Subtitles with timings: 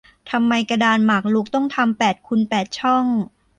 [0.31, 3.05] ทำไมกระดานหมากรุกต้องทำแปดคูณแปดช่อง